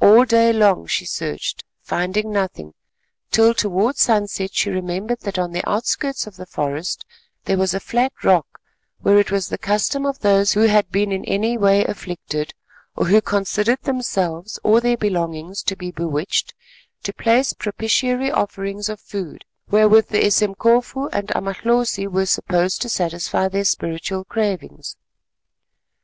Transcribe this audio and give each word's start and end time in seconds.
All 0.00 0.24
day 0.24 0.52
long 0.52 0.86
she 0.86 1.04
searched, 1.04 1.64
finding 1.82 2.30
nothing, 2.30 2.74
till 3.32 3.52
towards 3.54 4.02
sunset 4.02 4.54
she 4.54 4.70
remembered 4.70 5.18
that 5.22 5.36
on 5.36 5.50
the 5.50 5.68
outskirts 5.68 6.28
of 6.28 6.36
the 6.36 6.46
forest 6.46 7.04
there 7.46 7.58
was 7.58 7.74
a 7.74 7.80
flat 7.80 8.12
rock 8.22 8.60
where 9.00 9.18
it 9.18 9.32
was 9.32 9.48
the 9.48 9.58
custom 9.58 10.06
of 10.06 10.20
those 10.20 10.52
who 10.52 10.60
had 10.60 10.92
been 10.92 11.10
in 11.10 11.24
any 11.24 11.58
way 11.58 11.84
afflicted, 11.84 12.54
or 12.94 13.06
who 13.06 13.20
considered 13.20 13.82
themselves 13.82 14.60
or 14.62 14.80
their 14.80 14.96
belongings 14.96 15.60
to 15.64 15.74
be 15.74 15.90
bewitched, 15.90 16.54
to 17.02 17.12
place 17.12 17.52
propitiatory 17.52 18.30
offerings 18.30 18.88
of 18.88 19.00
food 19.00 19.44
wherewith 19.70 20.06
the 20.10 20.24
Esemkofu 20.24 21.08
and 21.12 21.30
Amalhosi 21.34 22.06
were 22.06 22.26
supposed 22.26 22.80
to 22.82 22.88
satisfy 22.88 23.48
their 23.48 23.64
spiritual 23.64 24.24
cravings. 24.24 24.94